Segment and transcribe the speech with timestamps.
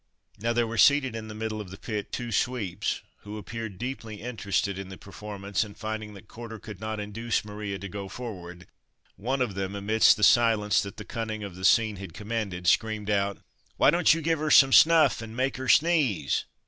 [0.39, 4.19] Now there were seated in the middle of the pit two sweeps, who appeared deeply
[4.19, 8.65] interested in the performance, and finding that Corder could not induce Maria to go forward,
[9.15, 13.11] one of them, amidst the silence that the cunning of the scene had commanded, screamed
[13.11, 13.43] out
[13.77, 16.45] "Why don't you give her some snuff, and make her sneeze!"